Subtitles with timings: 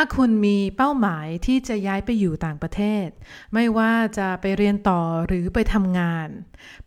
[0.00, 3.08] าคุณมีเป้าหมายที่จะย้ายไปอยู่ต่างประเทศ
[3.54, 6.28] ไม่ว่าจะไปเรียนต่อหรือไปทำงาน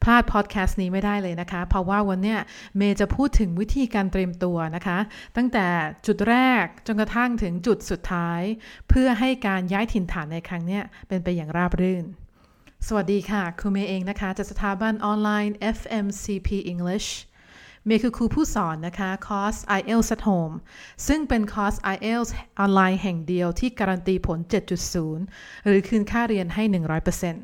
[0.03, 2.35] พลาดพอดแคสต์นี้ไม่ได้เลยนะคะ เพราะว่าวันนี้
[2.77, 4.99] เมย์จะพูดถึงวิธีการเตรียมตัวนะคะ
[5.35, 5.67] ตั้งแต่
[6.07, 8.41] จุดแรกจนกระทั่งถึงจุดสุดท้าย
[8.89, 12.05] เพื่อให้การย้ายถิ่นฐานในครั้งนี้เป็นไปอย่างราบรื่น
[12.87, 17.07] สวัสดีค่ะครูเมย์เองนะคะจากสถาบันออนไลน์ FMCP English
[17.85, 20.55] เมย์คือครูผู้สอนนะคะ คอร์ส IELTS at Home
[21.07, 22.29] ซึ่งเป็นคอร์ส IELTS
[22.59, 24.39] ออนไลน์แห่งเดียวที่การันตีผล
[25.03, 26.63] 7.0 หรือคืนค่าเรียนให้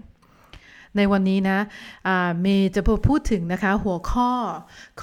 [0.07, 1.59] 100%ในวันนี้นะ
[2.41, 4.31] เมย์จะพูดถึงนะคะ หัวข้อ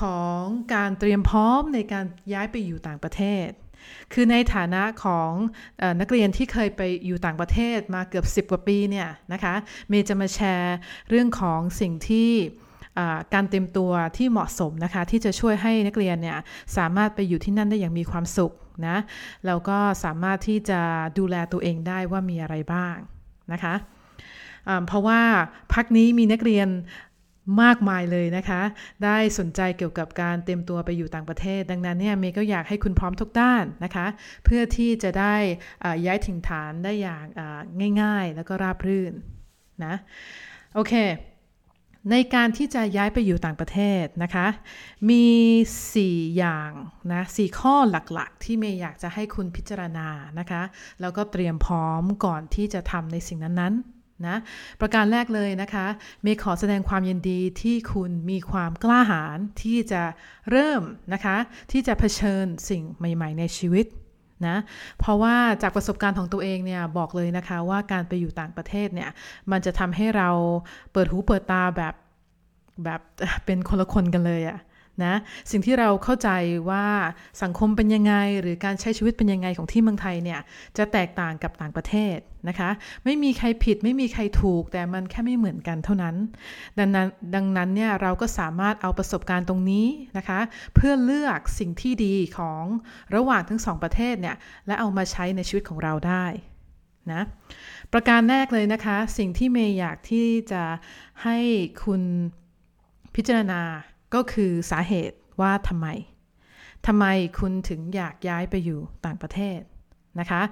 [0.00, 0.40] ของ
[0.74, 3.48] การเตรียมพร้อมในการย้ายไปอยู่ต่างประเทศ
[4.12, 5.30] คือในฐานะของ
[5.80, 9.54] อนักเรียนที่เคยไปอยู่ต่างประเทศมาเกือบ 10 กว่าปีเนี่ยนะคะ
[9.88, 10.76] เมย์จะมาแชร์
[11.08, 12.30] เรื่องของสิ่งที่
[13.34, 16.38] การเตรียมตัวที่เหมาะสมนะคะ ที่จะช่วยให้นักเรียนเนี่ย
[16.76, 18.52] สามารถไปอยู่ที่นั่นได้อย่างมีความสุข
[18.88, 18.96] นะ
[19.46, 20.80] แล้วก็สามารถที่จะ
[21.18, 22.96] ดูแลตัวเองได้ว่ามีอะไรบ้าง
[23.52, 23.74] นะคะ
[24.86, 25.20] เพราะว่า
[25.74, 26.68] พักนี้มีนักเรียน
[27.62, 28.62] มากมายเลยนะคะ
[29.04, 34.06] ได้สนใจเกี่ยวกับการเตรียมตัวไปอยู่ต่างประเทศ ดังนั้นเนี่ยเมย์ก็อยากให้คุณพร้อมทุกด้านนะคะ
[34.44, 35.34] เพื่อที่จะได้
[36.06, 37.24] ย้ายถิ่นฐานได้อย่าง
[38.02, 39.12] ง่ายๆ แล้วก็ราบรื่น
[39.84, 39.94] นะ
[40.74, 40.94] โอเค
[42.10, 44.46] ในการที่จะย้ายไปอยู่ต่างประเทศนะคะ
[45.10, 45.26] มี
[45.82, 46.70] 4 อย่าง
[47.12, 50.62] นะสข้อหลักๆ ที่เมย์อยากจะให้คุณพิจารณานะคะ
[51.00, 54.36] แล้วก็เตรียมพร้อมก่อนที่จะทำในสิ่งนั้นๆนะ
[54.80, 55.86] ประการแรกเลยนะคะ
[56.22, 60.02] เมย์ขอแสดงความยินดีที่คุณมีความกล้าหาญที่จะ
[60.50, 61.36] เริ่มนะคะ
[61.72, 63.86] ที่จะเผชิญสิ่งใหม่ ๆ ในชีวิต
[64.46, 64.56] นะ
[64.98, 69.10] เพราะว่าจากประสบการณ์ของตัวเองเนี่ยบอกเลยนะคะว่าการไปอยู่ต่างประเทศเนี่ย
[69.50, 70.28] มันจะทำให้เรา
[70.92, 71.94] เปิดหูเปิดตาแบบ
[72.84, 73.00] แบบ
[73.46, 74.58] เป็นคนละคนกันเลยอะ
[75.04, 75.14] นะ
[75.50, 76.30] สิ่งที่เราเข้าใจ
[76.70, 76.84] ว่า
[77.42, 80.40] สังคมเป็นยังไง หรือการใช้ชีวิตเป็นยังไงของที่เมืองไทยเนี่ย
[80.76, 82.70] จะแตกต่างกับต่างประเทศนะคะ
[83.04, 86.16] ไม่มีใครผิดไม่มีใครถูกแต่มันแค่ไม่เหมือนกันเท่านั้น
[86.78, 89.86] ดังนั้นดังนั้นเนี่ยเราก็สามารถเอาประสบการณ์ตรงนี้
[90.16, 90.40] นะคะ
[90.74, 92.62] เพื่อเลือกสิ่งที่ดีของ
[93.14, 94.36] ระหว่างทั้งสองประเทศเนี่ย
[94.66, 96.24] และเอามาใช้ในชีวิตของเราได้
[97.12, 97.22] นะ
[97.92, 100.62] ประการแรกเลยนะคะ สิ่งที่เมย์อยากที่จะ
[101.24, 101.38] ให้
[101.84, 102.02] คุณ
[103.14, 103.60] พิจารณา
[104.16, 105.86] ก็คือสาเหตุว่าทำไม
[106.86, 107.04] ทำไม
[107.38, 109.60] คุณถึงอยากย้ายไปอยู่ต่างประเทศ
[110.20, 110.42] นะคะ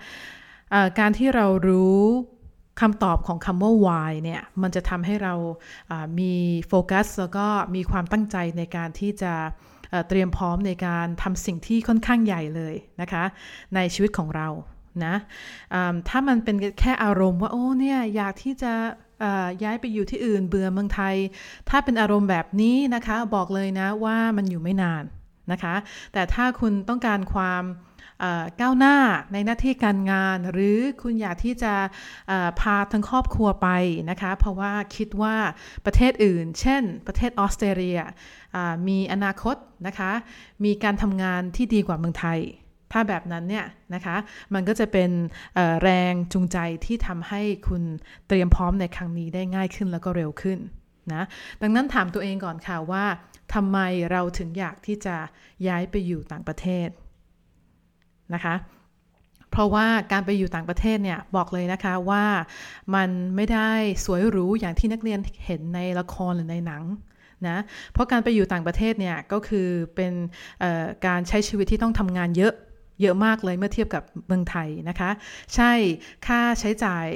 [0.99, 2.01] การที่เรารู้
[2.81, 5.35] คำตอบของคำว่า why เนี่ย มันจะทำให้เรา
[6.21, 6.33] มี
[6.69, 9.33] โฟกัสแล้วก็มีความตั้งใจในการที่จะ
[10.09, 13.25] เตรียมพร้อมในการทำสิ่งที่ค่อนข้างใหญ่เลยนะคะ
[13.75, 14.49] ในชีวิตของเรา
[15.05, 15.15] นะ
[16.09, 18.73] ถ้ามันเป็นแค่อารมณ์ว่า โอ้เนี่ย อยากที่จะ
[19.63, 21.17] ย้ายไปอยู่ที่อื่นเบื่อเมืองไทย
[21.69, 25.05] ถ้าเป็นอารมณ์แบบนี้นะคะบอกเลยนะว่ามันอยู่ไม่นาน
[25.53, 25.75] นะคะ
[26.13, 27.65] แต่ถ้าคุณต้องการความ
[28.61, 28.97] ก้าวหน้า
[29.33, 31.75] ในหน้าที่การงาน หรือคุณอยากที่จะ
[32.61, 33.69] พาทั้งครอบครัวไป
[34.11, 35.37] นะคะ เพราะว่าคิดว่า
[35.87, 38.01] ประเทศอื่น เช่น ประเทศออสเตรเลีย
[38.89, 39.57] มีอนาคต
[39.87, 40.13] นะคะ
[40.65, 42.41] มีการทำงานที่ดีกว่าเมืองไทย
[42.97, 44.17] ถ้าแบบนั้นเนี่ยนะคะ
[44.55, 45.11] มันก็จะเป็น
[45.83, 47.83] แรงจูงใจที่ทำให้คุณ
[48.29, 50.59] เตรียมพร้อมในครั้งนี้ได้ง่ายขึ้นแล้วก็เร็วขึ้น
[51.13, 51.23] นะ
[51.63, 53.05] ดังนั้นถามตัวเองก่อนค่ะว่า
[53.55, 53.79] ทำไม
[54.11, 55.17] เราถึงอยากที่จะ
[55.69, 56.89] ย้ายไปอยู่ต่างประเทศ
[58.35, 58.55] นะคะ
[59.51, 62.25] เพราะว่าการไปอยู่ต่างประเทศเนี่ยบอกเลยนะคะว่า
[62.95, 63.71] มันไม่ได้
[64.05, 66.83] สวยหรูอย่างที่นักเรียนเห็นในละครหรือในหนัง
[67.49, 67.59] นะ
[67.93, 70.13] เพราะการไปอยู่ต่างประเทศเนี่ยก็คือเป็น
[71.07, 72.55] การใช้ชีวิตที่ต้องทำงานเยอะ
[73.03, 75.11] เยอะมากเลยเมื่อเทียบกับเมืองไทยนะคะ
[75.55, 75.73] ใช่
[76.27, 77.07] ค่าใช้จ่าย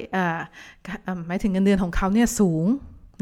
[1.26, 2.66] หมายถึงเงินเดือนของเขาเนี่ยสูง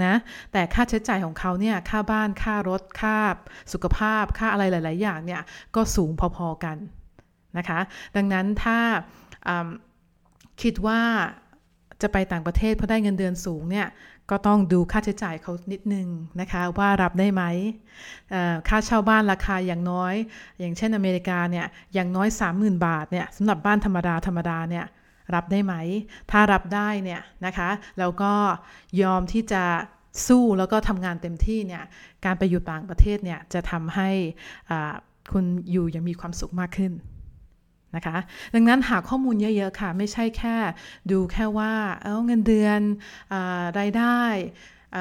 [0.04, 0.14] นะ
[0.52, 3.16] แต่ค่าใช้จ่ายของเขาเนี่ยค่าบ้านค่ารถค่า
[3.72, 5.42] สุขภาพค่าอะไรหลาย ๆ อย่างเนี่ย
[5.74, 6.76] ก็สูงพอ ๆ กัน
[7.58, 7.80] นะคะ
[8.16, 8.78] ดังนั้นถ้า
[10.62, 11.00] คิดว่า
[12.02, 13.86] จะไปต่างประเทศเพราะได้เงินเดือนสูงเนี่ย
[14.30, 16.08] ก็ต้องดูค่าใช้จ่ายเขานิดนึง
[16.40, 17.42] นะคะว่ารับได้ไหม
[18.68, 20.14] ค่าเช่าบ้านราคาอย่างน้อย
[20.60, 24.84] อย่างเช่นอเมริกาเนี่ยอย่างน้อย 30,000 บาทเนี่ยสำหรับบ้านธรรมดาธรรมดาเนี่ย
[25.34, 25.74] รับได้ไหม
[26.30, 28.32] ถ้ารับได้เนี่ยนะคะแล้วก็
[29.02, 29.62] ยอมที่จะ
[30.28, 31.82] สู้แล้วก็ทำงานเต็มที่เนี่ย
[32.24, 34.10] การไปอยู่ต่างประเทศเนี่ยจะทำให้
[35.32, 36.92] คุณอยู่ยังมีความสุขมากขึ้น
[37.96, 38.16] นะคะ
[38.54, 40.56] ดังนั้นหาข้อมูลเยอะ ๆ ค่ะ ไม่ใช่แค่
[41.10, 41.72] ดูแค่ว่า
[42.02, 42.80] เออเงินเดือน
[43.32, 43.34] อ
[43.78, 44.20] รายได้
[44.94, 44.96] อ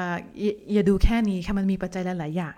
[0.72, 2.56] อย่าดูแค่นี้ค่ะ มันมีปัจจัยหลาย ๆ อย่าง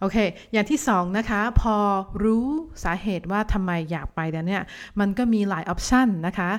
[0.00, 0.18] โอเค
[0.52, 1.76] อย่างที่สองนะคะ พอ
[2.24, 2.46] รู้
[2.84, 4.62] สาเหตุว่าทำไมอยากไปแล้วเนี่ย
[5.00, 6.50] มันก็มีหลายออปชันนะคะ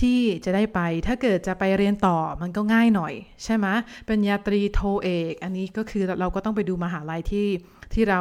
[0.00, 3.14] ที่จะได้ไป ถ้าเกิดจะไปเรียนต่อมันก็ง่ายหน่อย
[3.44, 3.66] ใช่ไหม
[4.06, 7.48] เป็นญาตรีโทเอก อันนี้ก็คือเราก็ต้องไปดูมหาลัยที่
[7.94, 8.20] ที่เรา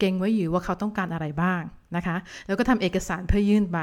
[0.00, 1.62] เก่งไว้อยู่ว่าเขาต้องการอะไรบ้าง
[1.96, 2.16] นะคะ
[2.46, 3.78] แล้วก็ทำเอกสารเพื่อยื่นไป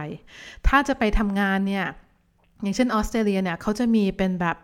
[0.67, 1.85] ถ้าจะไปทำงานเนี่ย
[2.61, 4.57] อย่างเช่นออสเตรเลียเนี่ยเขาจะมีเป็นแบบ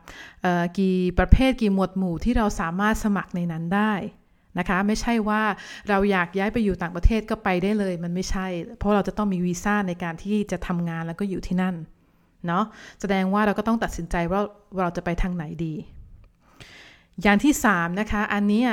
[0.77, 3.93] กี่ประเภทกี่หมวดหมู่ที่เราสามารถสมัครในนั้นได้
[4.59, 5.41] นะคะไม่ใช่ว่า
[5.89, 8.47] เราอยากย้ายไปอยู่ต่างประเทศก็ไปได้เลย มันไม่ใช่
[8.77, 11.75] เพราะเราจะต้องมีวีซ่าในการที่จะทำงานแล้วก็อยู่ที่นั่น
[12.47, 12.63] เนาะ
[13.01, 14.41] แสดงว่าเราก็ต้องตัดสินใจว่า
[14.79, 15.73] เราจะไปทางไหนดี
[17.21, 18.63] อย่างที่3นะคะอันนี้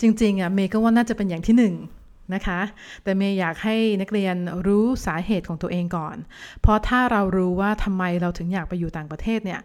[0.00, 2.03] จริงๆอะเมย์ก็ว่าน่าจะเป็นอย่างที่1
[2.34, 2.60] นะคะ
[3.02, 4.36] แต่เมย์อยากให้นักเรียน
[4.66, 6.16] รู้สาเหตุของตัวเองก่อน
[6.60, 9.60] เพราะถ้าเรารู้ว่าทำไมเราถึงอยากไปอยู่ต่างประเทศเนี่ย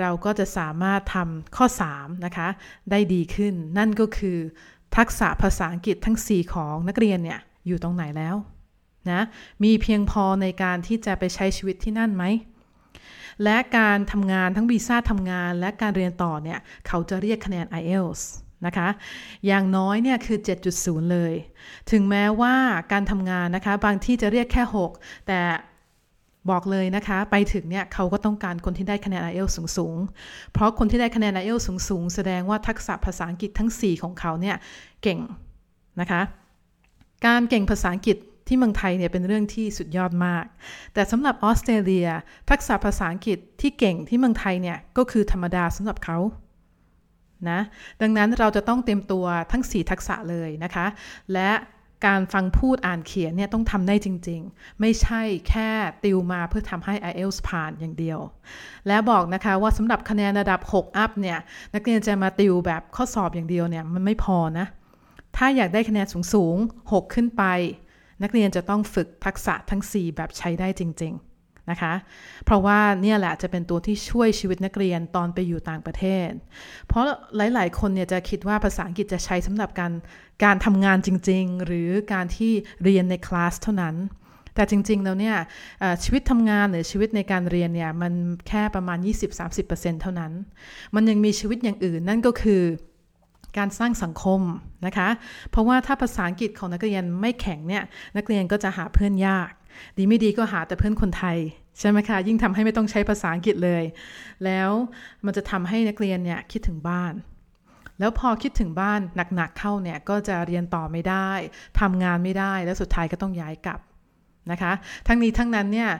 [0.00, 1.66] เราก็จะสามารถทำข้อ
[1.96, 2.48] 3 นะคะ
[2.90, 4.38] ได้ดีขึ้น นั่นก็คือ
[4.96, 8.36] ทักษะภาษาอังกฤษทั้ง 4 ของนักเรียนเนี่ย อยู่ตรงไหนแล้ว
[9.10, 9.22] นะ
[9.64, 12.24] มีเพียงพอในการที่จะไปใช้ชีวิตที่นั่นไหม
[13.42, 18.22] และการทำงานทั้งวีซ่าทำงานและการเรียนต่อเนี่ย เขาจะเรียกคะแนน IELTS
[18.66, 18.88] นะคะ
[19.46, 20.38] อย่างน้อยเนี่ยคือ
[20.74, 21.34] 7.0 เลย
[21.90, 22.54] ถึงแม้ว่า
[22.92, 24.62] การทำงานนะคะ บางที่จะเรียกแค่
[24.96, 25.40] 6 แต่
[26.50, 29.96] บอกเลยนะคะ ไปถึงเนี่ยเขาก็ต้องการคนที่ได้คะแนน IELTS สูงสูง
[30.52, 34.56] เพราะคนที่ได้คะแนน IELTS สูงสูงแสดงว่าทักษะภาษาอังกฤษทั้ง 4 ของเขาเนี่ย
[35.02, 35.20] เก่ง
[36.00, 36.20] นะคะ
[37.26, 38.16] การเก่งภาษาอังกฤษ
[38.48, 40.44] ที่เมืองไทยเนี่ยเป็นเรื่องที่สุดยอดมาก
[40.94, 42.08] แต่สำหรับออสเตรเลีย
[42.50, 46.18] ทักษะภาษาอังกฤษที่เก่งที่เมืองไทยเนี่ยก็คือธรรมดาสำหรับเขา
[47.50, 47.60] นะ
[48.02, 50.86] ดังนั้นเราจะต้องเต็มตัวทั้ง 4 ทักษะเลยนะคะ
[51.34, 51.50] และ
[52.06, 55.70] การฟังพูดอ่านเขียนเนี่ยต้องทำได้จริง ๆ ไม่ใช่แค่
[56.04, 58.18] ติวมาเพื่อทำให้ IELTS ผ่านอย่างเดียว
[58.86, 61.38] และบอกนะคะว่าสำหรับคะแนนระดับ 6 อัพเนี่ย
[61.74, 64.66] นักเรียนจะมาติวแบบข้อสอบอย่างเดียวเนี่ย มันไม่พอนะ
[65.36, 67.44] ถ้าอยากได้คะแนนสูงๆ 6 ขึ้นไป
[68.22, 71.31] นักเรียนจะต้องฝึกทักษะทั้ง 4 แบบใช้ได้จริง ๆ
[71.70, 71.92] นะคะ
[72.44, 76.28] เพราะว่าเนี่ยแหละจะเป็นตัวที่ช่วยชีวิตนักเรียนตอนไปอยู่ต่างประเทศ
[76.88, 77.04] เพราะ
[77.36, 79.92] หลาย ๆ คนเนี่ยจะคิดว่าภาษาอังกฤษจะใช้สำหรับการ
[80.44, 82.52] การทำงานจริง ๆ หรือการที่
[82.84, 83.96] เรียนในคลาสเท่านั้น
[84.54, 85.36] แต่จริง ๆ แล้วเนี่ย
[86.04, 88.12] ชีวิตทำงานหรือชีวิตในการเรียนเนี่ยมัน
[88.48, 88.98] แค่ประมาณ
[89.50, 90.32] 20-30%เท่านั้น
[90.94, 92.62] มันยังมีชีวิตอย่างอื่นนั่นก็คือ
[93.58, 94.40] การสร้างสังคม
[94.86, 95.08] นะคะ
[95.50, 97.82] เพราะว่าถ้าภาษาอังกฤษของนักเรียนไม่แข็งเนี่ย
[98.16, 99.50] นักเรียนก็จะหาเพื่อนยาก
[99.98, 101.38] ดีไม่ดีก็หาแต่เพื่อนคนไทย
[101.78, 103.84] ใช่ไหมคะยิ่งทำให้ไม่ต้องใช้ภาษาอังกฤษเลย
[104.44, 104.70] แล้ว
[105.24, 107.12] มันจะทำให้นักเรียนเนี่ยคิดถึงบ้าน
[107.98, 109.00] แล้วพอคิดถึงบ้าน
[109.36, 111.30] หนักๆเข้าเนี่ยก็จะเรียนต่อไม่ได้
[111.80, 113.80] ทำงานไม่ได้แล้วสุดท้ายก็ต้องย้ายกลับ
[114.50, 114.72] นะคะ
[115.06, 115.90] ทั้งนี้ทั้งนั้นเนี่ย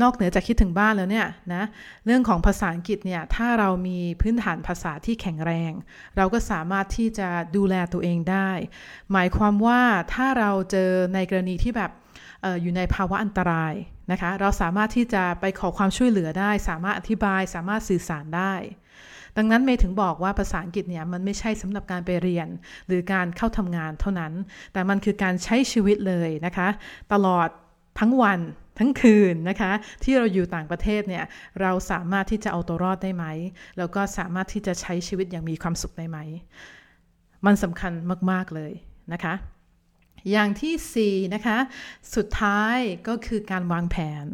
[0.00, 1.64] นอกเหนือจากคิดถึงบ้านแล้วเนี่ยนะ
[2.06, 5.72] เรื่องของภาษาอังกฤษเนี่ยถ้าเรามีพื้นฐานภาษาที่แข็งแรง
[6.16, 8.50] เราก็สามารถที่จะดูแลตัวเองได้
[9.12, 9.80] หมายความว่า
[10.14, 11.90] ถ้าเราเจอในกรณีที่แบบ
[12.44, 13.74] อออยู่ในภาวะอันตราย
[14.10, 18.54] นะคะเราสามารถที่จะไปขอความช่วยเหลือได้ สามารถอธิบาย สามารถสื่อสารได้
[19.36, 22.48] ดังนั้นเมย์ถึงบอกว่าภาษาอังกฤษเนี่ยมันไม่ใช่สำหรับการไปเรียน
[22.86, 24.32] หรือการเข้าทำงานเท่านั้น
[24.72, 26.68] แต่มันคือการใช้ชีวิตเลยนะคะ
[27.12, 27.48] ตลอด
[28.00, 28.40] ทั้งวัน
[28.78, 29.72] ทั้งคืนนะคะ
[30.04, 31.24] ที่เราอยู่ต่างประเทศเนี่ย
[31.60, 33.24] เราสามารถที่จะเอาตัวรอดได้ไหม
[33.78, 36.18] แล้วก็สามารถที่จะใช้ชีวิตอย่างมีความสุขได้ไหม
[37.46, 37.92] มันสำคัญ
[38.30, 38.72] มาก ๆ เลย
[39.12, 39.34] นะคะ
[40.30, 41.58] อย่างที่4นะคะ
[42.14, 42.78] สุดท้าย
[43.08, 44.24] ก็คือการวางแผน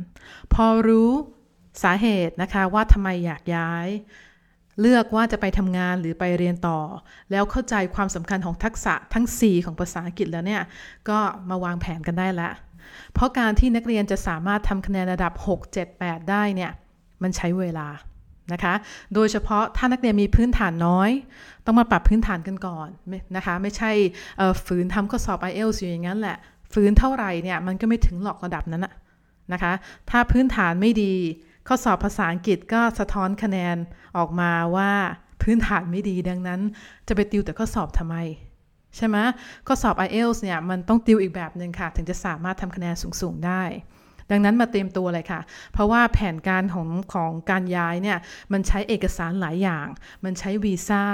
[0.55, 1.11] พอรู้
[1.83, 3.89] สาเหตุนะคะว่าทำไมอยากย้าย
[4.81, 6.81] เลือกว่าจะไปทำงานหรือไปเรียนต่อ
[7.31, 10.63] แล้วเข้าใจความสำคัญของทักษะทั้ง 4 ของภาษาอังกฤษแล้วเนี่ย
[11.09, 11.19] ก็
[11.51, 12.49] มาวางแผนกันได้ละ
[13.15, 16.73] เพราะการที่นักเรียนจะสามารถทำคะแนนระดับ 6 7 8 ได้เนี่ย
[17.23, 17.89] มันใช้เวลา
[18.53, 18.75] นะคะ
[19.15, 21.11] โดยเฉพาะถ้านักเรียนมีพื้นฐานน้อย
[21.67, 22.89] ต้องมาปรับพื้นฐานกันก่อน
[23.37, 23.91] นะคะ ไม่ใช่
[24.67, 26.37] ฝืนทำข้อสอบ IELTS อยู่อย่างนั้นแหละ
[26.73, 28.87] ฝืนเท่าไหร่เนี่ย มันก็ไม่ถึงหลอกระดับนั้น
[29.53, 29.73] นะคะ
[30.11, 31.15] ถ้าพื้นฐานไม่ดี
[31.69, 33.77] ข้อสอบภาษาอังกฤษก็สะท้อนคะแนน
[34.17, 34.91] ออกมาว่า
[35.43, 36.61] พื้นฐานไม่ดีดังนั้น
[37.09, 38.17] จะไปติวแต่ข้อสอบทำไม
[38.97, 39.17] ใช่ไหม
[39.67, 43.65] ข้อสอบ IELTS เนี่ยมันต้องติวอีกแบบหนึ่งค่ะ ถึงจะสามารถทำคะแนนสูง ๆ ได้
[44.31, 45.41] ดังนั้นมาเตรียมตัวเลยค่ะ
[45.73, 48.19] เพราะว่าแผนการของของการย้ายเนี่ย
[48.53, 49.87] มันใช้เอกสารหลายอย่าง
[50.25, 51.05] มันใช้วีซ่า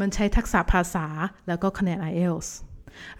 [0.00, 1.06] มันใช้ทักษะภาษา
[1.48, 2.48] แล้วก็คะแนน IELTS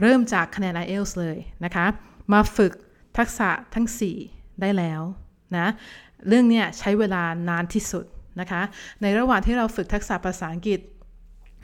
[0.01, 1.87] เริ่มจากคะแนน IELTS เลยนะคะ
[2.33, 2.73] มาฝึก
[3.19, 3.87] ทักษะทั้ง
[4.25, 5.03] 4 ได้แล้ว
[5.57, 5.67] นะ
[6.29, 8.05] เรื่องเนี้ใช้เวลานานที่สุด
[8.41, 8.63] นะคะ
[9.03, 10.81] ในระหว่างที่เราฝึกทักษะภาษาอังกฤษ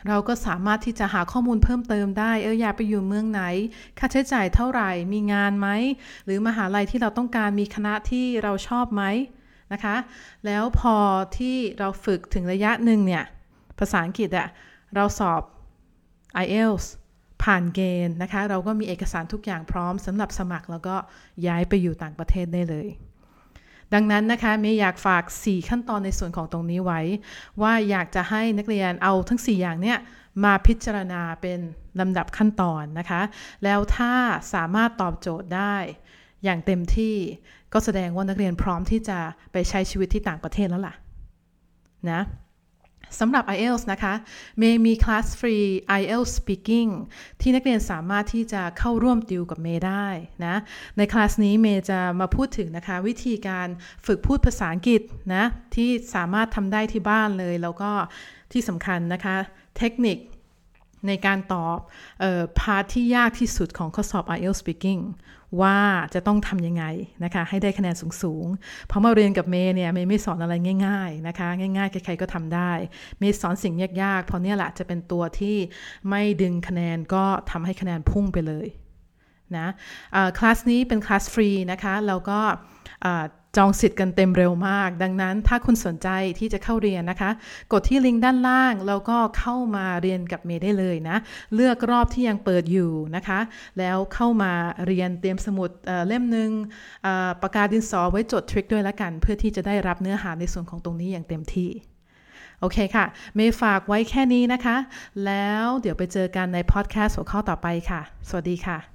[0.08, 3.42] เราก็สามารถที่จะหาข้อมูลเพิ่มเติมได้ เอออยากไปอยู่เมืองไหน
[3.98, 5.68] ค่าใช้จ่ายเท่าไหร่ มีงานไหม
[6.24, 9.02] หรือมหาลัยที่เราต้องการมีคณะที่เราชอบไหม
[9.72, 9.96] นะคะ
[10.46, 10.96] แล้วพอ
[11.38, 13.24] ที่เราฝึกถึงระยะหนึ่งเนี่ย
[13.78, 14.48] ภาษาอังกฤษอะ
[14.94, 15.42] เราสอบ
[16.44, 16.86] IELTS
[17.42, 20.96] ผ่านเกณฑ์นะคะ เราก็มีเอกสารทุกอย่างพร้อมสำหรับสมัครแล้วก็
[21.46, 22.88] ย้ายไปอยู่ต่างประเทศได้เลย
[23.94, 27.00] ดังนั้นนะคะเมย์อยากฝาก 4 ขั้นตอนในส่วนของตรงนี้ไว้
[27.62, 29.98] ว่าอยากจะให้นักเรียนเอาทั้ง 4 อย่างเนี้ย
[30.44, 31.58] มาพิจารณาเป็น
[32.00, 33.22] ลำดับขั้นตอนนะคะ
[33.64, 34.12] แล้วถ้า
[34.54, 35.76] สามารถตอบโจทย์ได้
[36.44, 37.16] อย่างเต็มที่
[37.72, 39.18] ก็แสดงว่านักเรียนพร้อมที่จะ
[39.52, 40.94] ไปใช้ชีวิตที่ต่างประเทศแล้วล่ะ
[42.10, 42.20] นะ
[43.20, 44.14] สำหรับ IELTS นะคะ
[44.58, 45.56] เมย์มีคลาสฟรี
[46.00, 46.90] IELTS Speaking
[47.40, 50.06] ที่นักเรียนสามารถที่จะเข้าร่วมติวกับเมย์ได้
[50.44, 50.56] นะ
[50.96, 53.68] ในคลาสนี้เมย์จะมาพูดถึงนะคะ วิธีการ
[54.06, 55.00] ฝึกพูดภาษาอังกฤษ
[55.34, 55.44] นะ
[55.74, 57.90] ที่สามารถทำได้ที่บ้านเลย แล้วก็
[58.52, 59.36] ที่สำคัญนะคะ
[59.78, 60.18] เทคนิค
[61.08, 61.78] ในการตอบ
[62.22, 65.00] เอ่อ part ที่ยากที่สุดของข้อสอบ IELTS Speaking
[65.60, 65.78] ว่า
[66.14, 66.84] จะต้องทำยังไง
[67.24, 70.54] นะคะ ให้ได้คะแนนสูงๆเพราะมาเรียนกับเมย์เนี่ยเมย์ไม่สอนอะไร
[70.86, 72.72] ง่าย ๆนะคะ ง่ายๆ ใครๆก็ทำได้
[73.18, 75.56] เมย์สอนสิ่งยากๆ เพราะเนี่ยแหละจะเป็นตัวที่
[76.08, 78.66] ไม่ดึงคะแนนก็ทำให้คะแนนพุ่งไปเลย
[79.56, 79.68] นะ
[80.38, 82.38] คลาสนี้เป็นคลาสฟรีนะคะแล้วก็
[83.56, 86.08] จองสิทธิ์กันเต็มเร็วมาก ดังนั้นถ้าคุณสนใจ
[86.38, 87.30] ที่จะเข้าเรียนนะคะ
[87.72, 91.16] กดที่ลิงก์ด้านล่าง แล้วก็เข้ามาเรียนกับเมย์ได้เลยนะ
[91.54, 93.40] เลือกรอบที่ยังเปิดอยู่นะคะ
[93.78, 94.52] แล้วเข้ามา
[94.86, 96.50] เรียนเตรียมสมุดเเล่มหนึ่ง
[97.42, 101.70] ปากกาดินสอไว้จดทริคด้วยละกัน เพื่อที่จะได้รับเนื้อหาในส่วนของตรงนี้อย่างเต็มที่
[102.60, 104.76] โอเคค่ะ เมย์ฝากไว้แค่นี้นะคะ
[105.26, 108.93] แล้วเดี๋ยวไปเจอกันในพอดแคสต์หัวข้อต่อไปค่ะ สวัสดีค่ะ